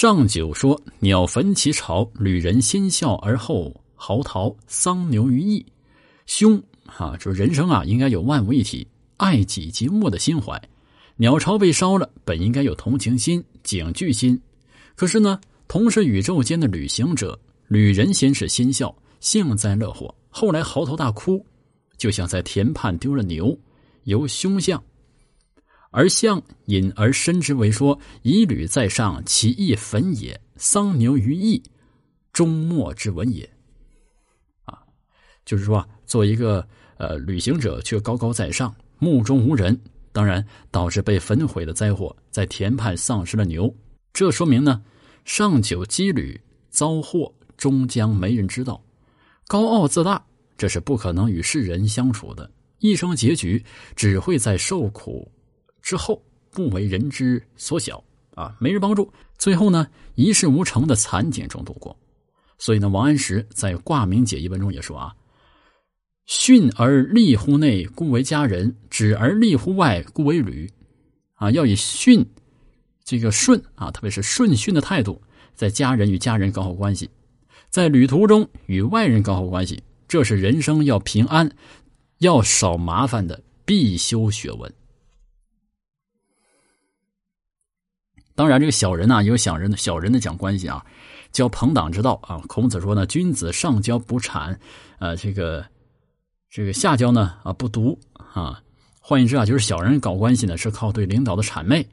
[0.00, 5.66] 上九说：“鸟焚其巢，旅人先笑而后嚎啕，丧牛于义。”
[6.24, 10.56] 兄啊，就人生啊，应该有万物一体、爱己及物的心怀。
[11.16, 14.40] 鸟巢被烧了，本应该有同情心、警惧心，
[14.94, 17.36] 可是呢，同是宇宙间的旅行者，
[17.66, 21.44] 旅人先是心笑，幸灾乐祸，后来嚎啕大哭，
[21.96, 23.58] 就像在田畔丢了牛，
[24.04, 24.80] 由凶相。
[25.90, 31.62] 而相引而深之为说：“以履在上，其义焚也；桑牛于义，
[32.32, 33.48] 终末之文也。”
[34.64, 34.78] 啊，
[35.44, 36.66] 就是说，做一个
[36.98, 39.78] 呃旅行者却高高在上，目中无人，
[40.12, 43.74] 当然导致被焚毁的灾祸，在田畔丧失了牛。
[44.12, 44.82] 这说明呢，
[45.24, 48.82] 上九羁旅遭祸，终将没人知道。
[49.46, 50.22] 高傲自大，
[50.58, 52.50] 这是不可能与世人相处的，
[52.80, 53.64] 一生结局
[53.96, 55.30] 只会在受苦。
[55.88, 61.98] 之后不为人知所晓啊，没人帮助，最后呢一事无成的惨景中度过。
[62.58, 65.16] 所以呢，王安石在《挂名解》一文中也说啊
[66.28, 70.70] ：“训而立乎内，故为家人；止而立乎外，故为旅。”
[71.36, 72.22] 啊，要以训
[73.02, 75.18] 这个顺啊，特别是顺训的态度，
[75.54, 77.08] 在家人与家人搞好关系，
[77.70, 81.50] 在旅途中与外人搞好关系，这是人生要平安、
[82.18, 84.70] 要少麻烦的必修学问。
[88.38, 90.86] 当然，这个小人呢，有小人的小人的讲关系啊，
[91.32, 92.40] 交朋党之道啊。
[92.46, 94.56] 孔子说呢，君子上交不谄，
[95.00, 95.66] 呃，这个
[96.48, 98.62] 这个下交呢啊不独啊。
[99.00, 101.84] 换言之啊，就是小人搞关系呢，是靠对领导的谄媚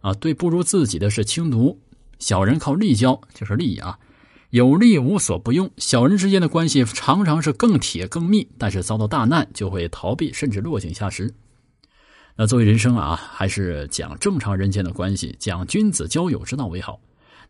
[0.00, 1.78] 啊，对不如自己的是轻读。
[2.18, 3.96] 小人靠利交，就是利益啊，
[4.50, 5.70] 有利无所不用。
[5.76, 11.32] 小人之间的关系常常是更铁更密，但是遭到大难就会逃避，甚至落井下石。
[12.34, 16.98] 那作为人生啊，还是讲正常人间的关系，讲君子交友之道为好。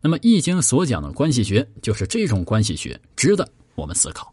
[0.01, 4.32] 那么《易经》所讲的关系学，就是这种关系学，值得我们思考。